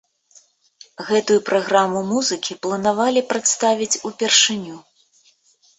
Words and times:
Гэтую 1.09 1.37
праграму 1.49 1.99
музыкі 2.13 2.59
планавалі 2.65 3.25
прадставіць 3.35 4.01
упершыню. 4.11 4.75